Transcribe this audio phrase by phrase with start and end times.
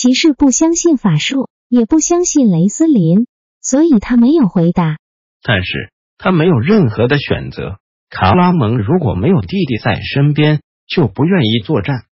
[0.00, 3.26] 骑士不相信法术，也不相信雷斯林，
[3.60, 4.96] 所以他没有回答。
[5.42, 7.76] 但是他没有任何的选择。
[8.08, 12.04] 卡拉蒙如果没有弟弟在身边，就不愿意作战。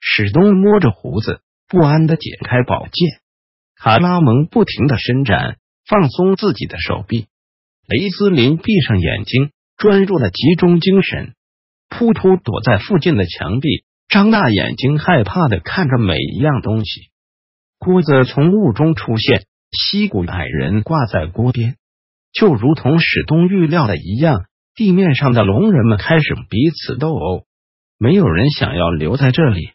[0.00, 3.20] 史东摸着胡子，不安的解开宝剑。
[3.76, 7.28] 卡拉蒙不停的伸展，放松自己的手臂。
[7.86, 11.34] 雷斯林闭上眼睛，专注的集中精神。
[11.88, 17.10] 扑突躲在附近的墙壁，张大眼睛，害怕的看着每一样东西。
[17.78, 21.76] 锅子从雾中出现，溪谷矮人挂在锅边，
[22.32, 27.44] 就如同史东预料的一样，地面上的龙人们开始彼此斗殴，
[27.98, 29.70] 没有人想要留在这里。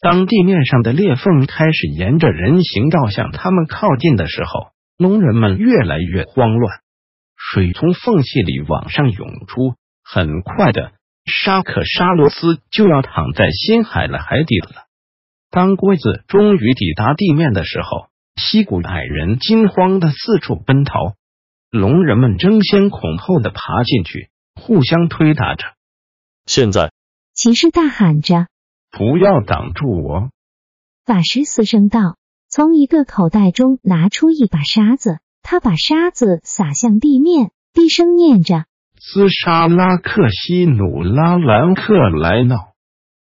[0.00, 6.80] 当地面上的裂缝开始沿着人行道向他们靠近的时候，龙人们越来越慌乱，
[7.36, 9.74] 水从缝隙里往上涌出，
[10.04, 10.92] 很快的，
[11.24, 14.85] 沙克沙罗斯就要躺在新海的海底了。
[15.56, 21.14] 当龟子终于抵达地面的时候，溪谷矮人惊慌的四处奔逃，
[21.70, 25.64] 龙人们争先恐后的爬进去，互相推打着。
[26.44, 26.92] 现在，
[27.32, 28.48] 骑士大喊着
[28.92, 30.28] ：“不要挡住我！”
[31.06, 32.18] 法师嘶声道，
[32.50, 38.66] 从一个口袋中拿出一把沙子，他把沙子撒向地面，低声念着
[39.00, 42.56] ：“兹沙拉克西努拉兰克莱闹。”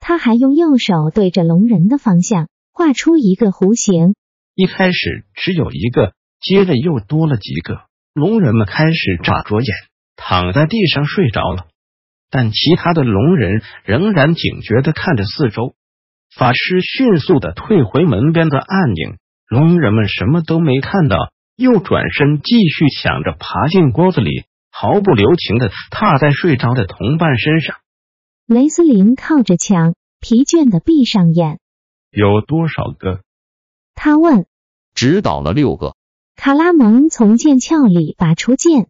[0.06, 4.14] 他还用右手对着龙人的方向画出一个弧形。
[4.54, 7.80] 一开始只有一个，接着又多了几个。
[8.12, 9.74] 龙人们开始眨着眼，
[10.14, 11.68] 躺在地上睡着了。
[12.30, 15.74] 但其他的龙人仍然警觉的看着四周。
[16.36, 19.16] 法师迅速的退回门边的暗影。
[19.48, 21.16] 龙人们什么都没看到，
[21.56, 27.76] 又转身继续想着爬进锅子里，毫不留情的踏在睡着的同伴身上。
[28.46, 31.60] 雷斯林靠着墙，疲倦的闭上眼。
[32.10, 33.22] 有多少个？
[33.94, 34.44] 他问。
[34.94, 35.94] 只倒了六个。
[36.36, 38.88] 卡拉蒙从剑鞘里拔出剑，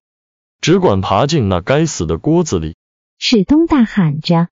[0.61, 2.75] 只管爬进那该死的锅子里！
[3.17, 4.49] 史东大喊着。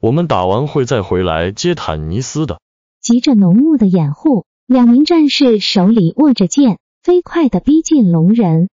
[0.00, 2.62] 我们打完会再回来接坦尼斯的。
[3.02, 8.70] 急着浓雾的掩护，两名战士手里握着剑，飞快的逼近龙人。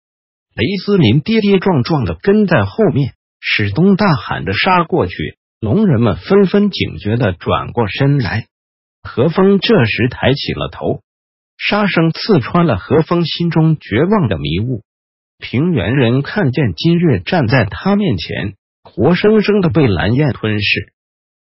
[0.55, 5.37] 雷斯林跌跌撞撞的跟在后面，史东大喊着杀过去。
[5.63, 8.47] 龙人们纷纷警觉的转过身来，
[9.01, 10.99] 何风这时抬起了头，
[11.57, 14.81] 杀声刺穿了何风心中绝望的迷雾。
[15.39, 20.91] 平原人看见金月站在他面前，活生生的被蓝焰吞噬，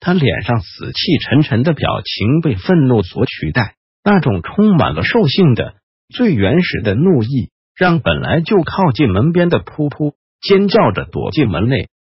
[0.01, 5.75] 他脸上死气沉沉的表情被愤怒所取代，那种充满了兽性的
[6.09, 11.91] 最原始的怒意，让本来就靠近门边的噗噗尖叫着躲进门内。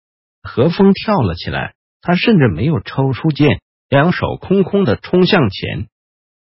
[0.42, 1.74] 何风跳了起来。
[2.06, 3.58] 他甚至没有抽出剑，
[3.88, 5.88] 两手空空的冲向前。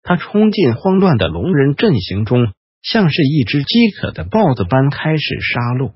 [0.03, 2.53] 他冲进慌乱的龙人阵型中，
[2.83, 5.93] 像是一只饥渴的豹子般开始杀戮。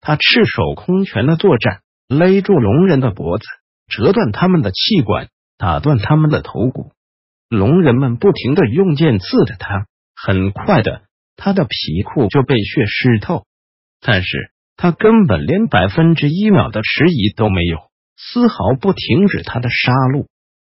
[0.00, 3.44] 他赤手空拳的作战，勒住龙人的脖子，
[3.88, 5.28] 折断他们的气管，
[5.58, 6.92] 打断他们的头骨。
[7.50, 9.84] 龙人们不停的用剑刺着他，
[10.16, 11.02] 很快的，
[11.36, 13.44] 他的皮裤就被血湿透。
[14.00, 17.76] 但是他根本连百分之一秒的迟疑都没有。
[18.16, 20.26] 丝毫不停止他的杀戮，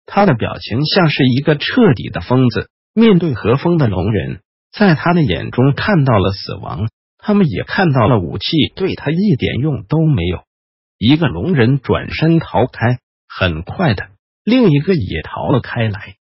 [0.06, 2.70] 他的表情像是一个彻底的疯子。
[2.94, 6.90] 面对和风的龙人，在他的眼中看到了死亡，
[7.20, 10.40] 他们也看到了武器对他一点用都没有。
[10.98, 12.98] 一个龙人转身逃开，
[13.28, 14.08] 很快的，
[14.44, 16.16] 另一个也逃了开来。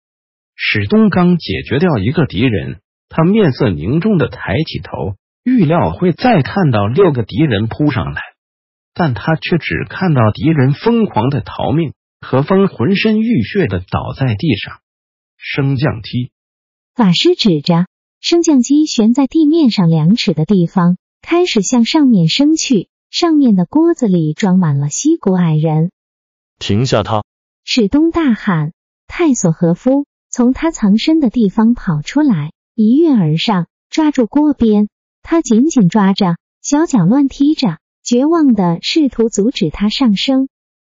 [0.56, 5.14] 史东刚解决掉一个敌人，他面色凝重的抬起头，
[5.44, 8.20] 预料会再看到六个敌人扑上来。
[8.94, 14.78] 但他却只看到敌人疯狂的逃命，何风浑身浴血的倒在地上。
[15.36, 16.30] 升降梯，
[16.94, 17.86] 法师指着
[18.20, 22.88] 升降机悬在地面上两尺的地方，开始向上面升去。
[23.10, 25.92] 上面的锅子里装满了西谷矮人。
[26.58, 27.04] 停下！
[27.04, 27.22] 他
[27.64, 28.72] 史东大喊。
[29.06, 34.88] 泰索和夫从他藏身的地方跑出来，一跃而上，抓住锅边。
[35.22, 37.78] 他紧紧抓着，小脚乱踢着。
[38.04, 40.48] 绝望的试图阻止他上升。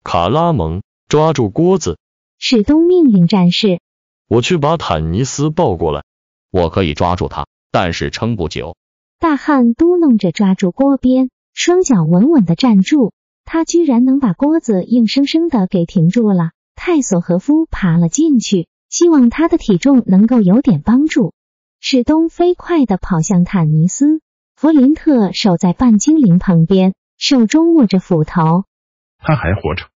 [0.03, 1.97] 卡拉蒙抓住锅子，
[2.37, 3.81] 史东命令战士
[4.27, 6.03] 我去把坦尼斯抱过来。
[6.51, 8.77] 我可以抓住他，但是撑不久。
[9.19, 13.11] 大汉嘟囔着抓住锅边，双脚稳稳的站住。
[13.43, 16.51] 他居然能把锅子硬生生的给停住了。
[16.75, 21.33] 泰索和夫爬了进去，希望他的体重能够有点帮助。
[21.81, 24.21] 史东飞快的跑向坦尼斯，
[24.55, 28.63] 弗林特守在半精灵旁边，手中握着斧头。
[29.17, 29.89] 他还活着。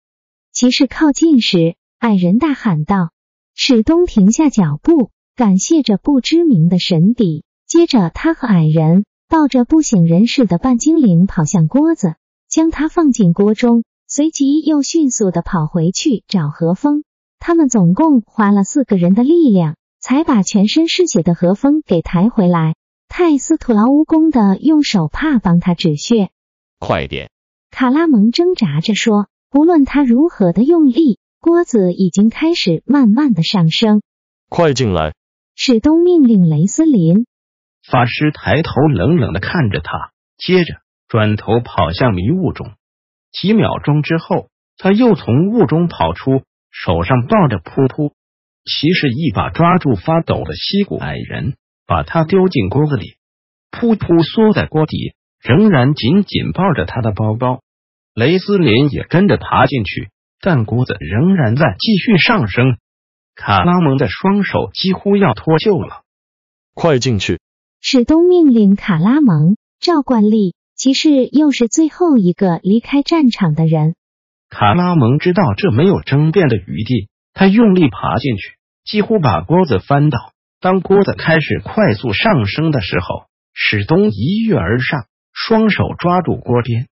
[0.51, 3.11] 骑士靠近时，矮人大喊道
[3.53, 12.15] ：“史东停下脚步，感谢着不知名的神邸。”接着，他和矮人抱着不省人事的半精灵跑向锅子，
[12.49, 17.03] 将它放进锅中，随即又迅速的跑回去找何风。
[17.37, 22.73] 他们总共花了四个人的力量，才把全身是血的何风给抬回来。
[23.07, 26.31] 泰斯徒劳无功的用手帕帮他止血。
[26.81, 27.29] 快点！
[27.69, 29.27] 卡拉蒙挣扎着说。
[29.53, 34.01] 无论他如何的用力，锅子已经开始慢慢的上升。
[34.49, 35.13] 快进来！
[35.55, 37.25] 史东命令雷斯林。
[37.85, 40.75] 法师抬头冷冷的看着他，接着
[41.09, 42.71] 转头跑向迷雾中。
[43.33, 44.47] 几秒钟之后，
[44.77, 48.13] 他又从雾中跑出，手上抱着噗噗。
[48.63, 53.17] 骑士一把抓住发抖的西古矮人，把他丢进锅子里。
[53.69, 57.61] 噗噗缩在锅底，仍然紧紧抱着他的包包。
[58.13, 60.09] 雷斯林也跟着爬进去，
[60.41, 62.77] 但锅子仍然在继续上升。
[63.35, 66.03] 卡拉蒙的双手几乎要脱臼了。
[66.73, 67.39] 快进去！
[67.81, 69.55] 史东命令卡拉蒙。
[69.79, 73.95] 照惯例，骑士又是最后一个离开战场的人。
[74.47, 80.33] 卡拉蒙知道这没有争辩的余地，他用力爬进去，几乎把锅子翻倒。
[80.59, 86.87] 当锅子开始快速上升的时候，史东一跃而上，双手抓住锅边。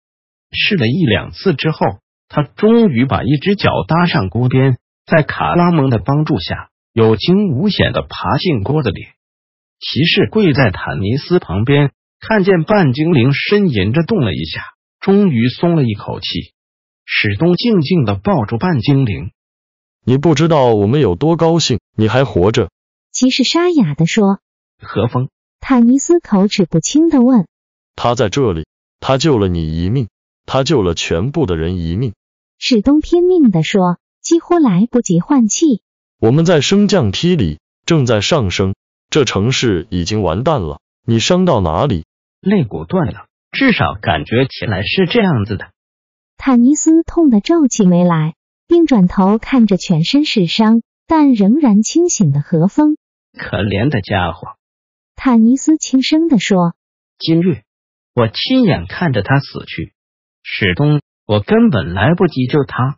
[0.52, 1.80] 试了一两次之后，
[2.28, 9.02] 他终于把一只脚搭上锅边，在卡拉蒙的帮助下，有惊无险的爬进锅子里。
[9.80, 14.62] 骑士跪在坦尼斯旁边，看见半精灵呻吟着动了一下，
[15.00, 16.54] 终于松了一口气。
[17.06, 19.32] 史东静静的抱住半精灵
[20.06, 22.70] ：“你不知道我们有多高兴，你还活着。”
[23.12, 24.40] 骑士沙哑的说
[24.80, 27.48] ：“何风？”坦尼斯口齿不清的问
[28.02, 28.66] ：“他在这里，
[29.02, 30.08] 他救了你一命。”
[30.52, 32.16] 他救了全部的人一命，
[32.58, 35.84] 史东拼命地说，几乎来不及换气。
[36.20, 38.74] 我们在升降梯里，正在上升，
[39.12, 40.80] 这城市已经完蛋了。
[41.06, 42.06] 你伤到哪里？
[42.42, 45.70] 肋骨断了，至少感觉起来是这样子的。
[46.36, 48.34] 坦尼斯痛得皱起眉来，
[48.68, 52.98] 并转头看着全身是伤但仍然清醒的何风。
[53.38, 54.56] 可怜的家伙，
[55.16, 56.74] 坦尼斯轻声地说
[57.20, 57.62] ：“今日
[58.20, 59.94] 我亲眼看着他死去。”
[60.44, 62.98] 史东，我根本来不及救他。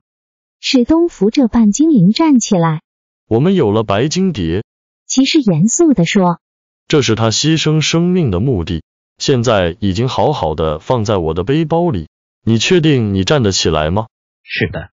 [0.59, 2.81] 史东扶着半精灵站起来。
[3.27, 4.63] 我们有了白金蝶。
[5.05, 6.39] 骑士严肃的说
[6.87, 8.81] ：“这是他牺牲生命的目的，
[9.17, 12.07] 现在已经好好的放在我的背包里。
[12.43, 14.07] 你确定你站得起来吗
[14.43, 14.89] ？”“是的。”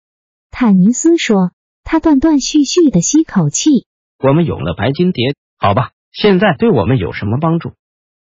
[0.50, 1.52] 坦尼斯说，
[1.84, 3.86] 他断断续续的吸口气。
[4.24, 7.74] “我们有了白金蝶，好吧，现在对我们有什么帮助？”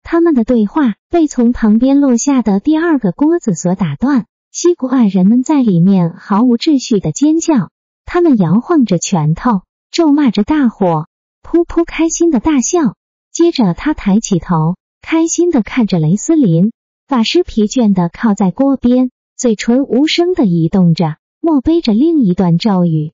[0.08, 4.26] 他们的对话被从旁边落下的第二个锅子所打断。
[4.53, 7.71] 西古矮人们在里面毫无秩序的尖叫，
[8.04, 11.09] 他们摇晃着拳头，咒骂着大火，
[11.42, 12.95] 噗噗开心的大笑。
[13.33, 16.71] 接着，他抬起头，开心的看着雷斯林
[17.09, 23.11] 法师，疲倦的靠在锅边，嘴唇无声的移动着，默背着另一段咒语。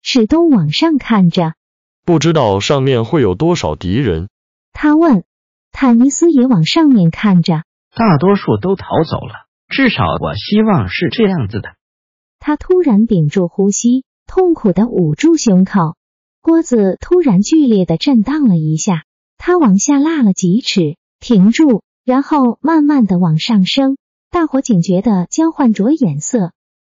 [0.00, 1.54] 史东往上看着，
[2.04, 4.28] 不知道上面会有多少敌人。
[4.72, 5.24] 他问。
[5.78, 7.64] 坦尼斯也往上面看着，
[7.94, 9.34] 大多数都逃走了，
[9.68, 11.74] 至少我希望是这样子的。
[12.38, 15.94] 他突然屏住呼吸，痛苦的捂住胸口。
[16.40, 19.02] 锅子突然剧烈的震荡了一下，
[19.36, 23.98] 他往下落了几尺，停住，然后慢慢的往上升。
[24.30, 26.52] 大伙警觉的交换着眼色。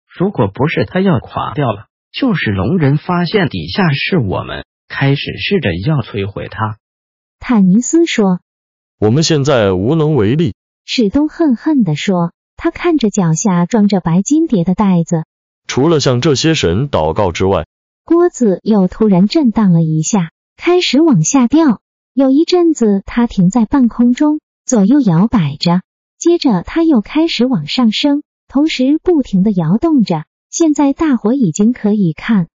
[0.09, 6.79] 如果不是他要垮掉了，就是龙人发现底下是我们，开始试着要摧毁他。
[7.39, 8.41] 坦尼斯说。
[9.01, 10.53] 我们现在无能为力，
[10.85, 12.33] 史东恨恨地说。
[12.59, 15.25] 他看着脚下装着白金碟的袋子，
[15.67, 17.67] 除了向这些神祷告之外，
[18.05, 21.81] 锅子又突然震荡了一下，开始往下掉。
[22.13, 25.81] 有一阵子，它停在半空中，左右摇摆着，
[26.19, 30.25] 接着它又开始往上升，同时不停的摇动着。
[30.51, 32.49] 现在大伙已经可以看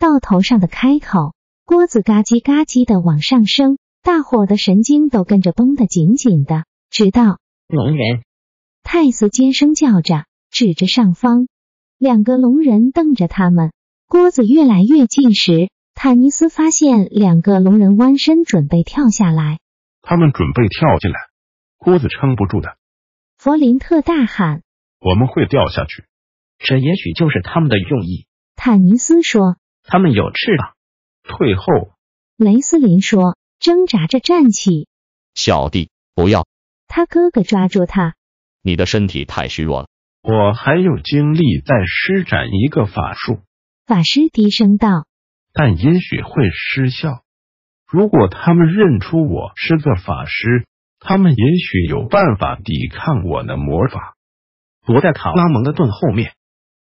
[0.00, 3.78] 到头上的开口，锅子嘎叽嘎叽的往上升。
[4.02, 8.24] 大伙的神经都跟着绷得紧紧的，直到龙人
[8.82, 11.46] 泰斯尖声叫着，指着上方，
[11.98, 13.72] 两个龙人瞪着他们。
[14.08, 19.60] 锅子越来越近时，坦尼斯发现两个龙人弯身准备跳下来，
[20.02, 21.16] 他们准备跳进来，
[21.78, 22.76] 锅子撑不住的。
[23.38, 24.62] 弗林特大喊。
[24.98, 26.04] 我们会掉下去。
[26.58, 28.26] 这也许就是他们的用意。
[28.56, 29.56] 坦尼斯说。
[29.84, 30.74] 他们有翅膀。
[31.22, 31.92] 退后。
[32.36, 34.88] 雷斯林说，挣扎着站起。
[35.36, 36.48] 小弟，不要。
[36.88, 38.16] 他哥哥抓住他。
[38.60, 39.88] 你的身体太虚弱了。
[40.20, 43.38] 我还有精力再施展一个法术。
[43.86, 45.06] 法师低声道。
[45.52, 47.22] 但也许会失效。
[47.86, 50.66] 如果他们认出我是个法师，
[50.98, 54.16] 他们也许有办法抵抗我的魔法。
[54.84, 56.32] 躲在卡拉蒙的盾后面。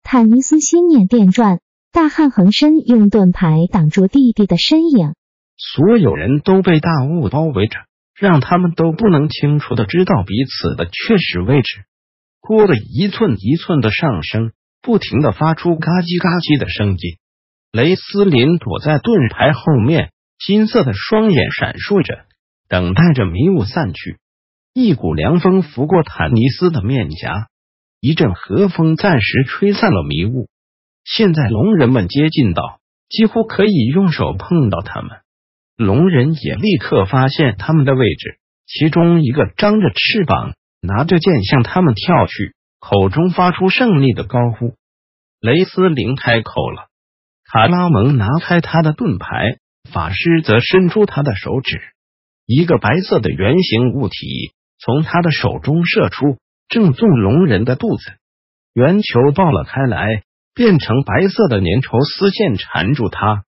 [0.03, 1.61] 坦尼斯心念电转，
[1.93, 5.15] 大汉横身用盾牌挡住弟弟的身影。
[5.75, 7.79] 所有人都被大雾包围着，
[8.19, 11.85] 让他们都不能清楚的知道彼此的确实位置。
[12.41, 14.51] 锅的一寸一寸的上升，
[14.83, 16.99] 不停的发出嘎叽嘎叽的声音。
[17.71, 22.25] 雷斯林躲在盾牌后面，金色的双眼闪烁着，
[22.69, 24.19] 等待着迷雾散去。
[24.75, 27.47] 一股凉风拂过坦尼斯的面颊，
[28.01, 30.49] 一阵和风暂时吹散了迷雾。
[31.05, 35.22] 现在龙人们接近到，几乎可以用手碰到他们。
[35.77, 44.75] 龙人也立刻发现他们的位置，其中一个张着翅膀，拿着剑向他们跳去，口中发出胜利的高呼。
[45.41, 46.89] 雷斯林开口了。
[47.51, 49.59] 卡拉蒙拿开他的盾牌，
[49.93, 51.81] 法师则伸出他的手指，
[52.47, 56.39] 一个白色的圆形物体从他的手中射出，
[56.69, 58.03] 正中龙人的肚子。
[58.73, 60.23] 圆球爆了开来，
[60.55, 63.45] 变成白色的粘稠丝线缠住他。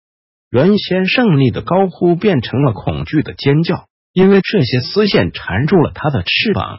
[0.54, 6.78] 原先胜利的高呼变成了恐惧的尖叫，因为这些丝线缠住了他的翅膀。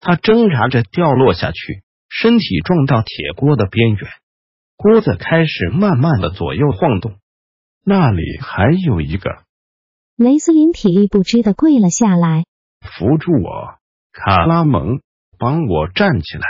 [0.00, 4.10] 他挣扎着掉落下去，身体撞到铁锅的边缘。
[4.74, 7.16] 锅子开始慢慢的左右晃动，
[7.84, 9.42] 那里还有一个。
[10.16, 12.46] 雷斯林体力不支的跪了下来，
[12.80, 13.74] 扶住我，
[14.14, 15.02] 卡拉蒙，
[15.38, 16.44] 帮我站起来。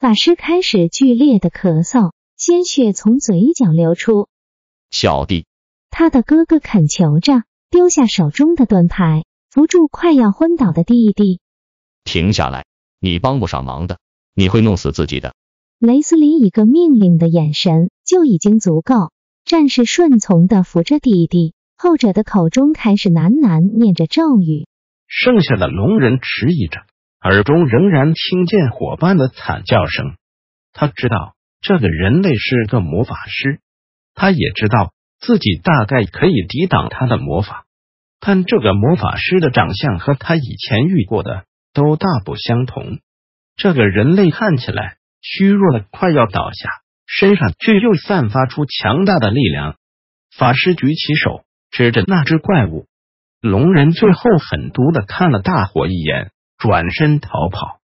[0.00, 4.28] 法师开始剧烈的咳嗽，鲜血从嘴角流出。
[4.90, 5.46] 小弟，
[5.90, 11.40] 他的哥哥恳求着，丢下手中的盾牌，扶住快要昏倒的弟弟。
[12.04, 12.64] 停下来，
[13.00, 13.98] 你帮不上忙的，
[14.34, 15.34] 你会弄死自己的。
[15.78, 19.10] 雷斯林一个命令的眼神就已经足够。
[19.44, 24.66] 战士顺从的扶着弟弟，后者的口中开始喃喃念着咒语。
[25.06, 26.80] 剩下的龙人迟疑着，
[27.22, 30.16] 耳中仍然听见伙伴的惨叫声。
[30.72, 33.60] 他知道这个人类是个魔法师，
[34.14, 37.64] 他也知道自己大概可以抵挡他的魔法，
[38.20, 42.98] 但这个魔法师的长相和他以前遇过的都大不相同。
[43.56, 44.96] 这个人类看起来。
[45.28, 46.70] 虚弱的快要倒下，
[47.04, 49.74] 身上却又散发出强大的力量。
[50.36, 51.42] 法师举起手
[51.72, 52.86] 指着那只怪物，
[53.40, 57.80] 龙人最后狠毒的看了大伙一眼，转身逃跑。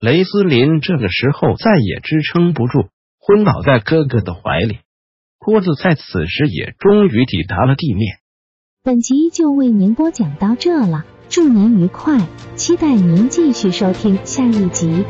[0.00, 4.80] 雷斯林这个时候再也支撑不住，昏倒在哥哥的怀里。
[5.44, 8.18] 锅子在此时也终于抵达了地面。
[8.84, 12.20] 本集就为您播讲到这了，祝您愉快，
[12.54, 15.04] 期待您继续收听下一集。